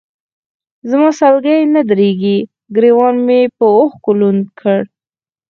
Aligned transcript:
زما 0.89 1.09
سلګۍ 1.19 1.61
نه 1.75 1.81
درېدې، 1.89 2.37
ګرېوان 2.75 3.15
مې 3.25 3.39
به 3.57 3.65
اوښکو 3.75 4.11
لوند 4.19 4.43
کړ. 4.59 4.79